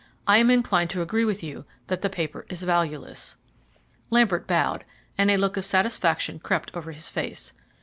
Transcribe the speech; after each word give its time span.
I 0.25 0.39
am 0.39 0.49
inclined 0.49 0.89
to 0.89 1.03
agree 1.03 1.25
with 1.25 1.43
you 1.43 1.63
that 1.85 2.01
the 2.01 2.09
paper 2.09 2.47
is 2.49 2.63
valueless." 2.63 3.37
Lambert 4.09 4.47
bowed, 4.47 4.83
and 5.15 5.29
a 5.29 5.37
look 5.37 5.57
of 5.57 5.63
satisfaction 5.65 6.39
crept 6.39 6.75
over 6.75 6.91
his 6.91 7.07
face. 7.07 7.53